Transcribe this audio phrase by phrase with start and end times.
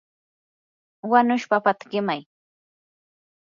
[1.11, 2.21] yanush papata qimay.